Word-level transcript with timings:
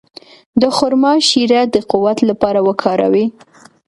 د 0.61 0.63
خرما 0.75 1.13
شیره 1.29 1.61
د 1.73 1.75
قوت 1.91 2.17
لپاره 2.29 2.59
وکاروئ 2.67 3.25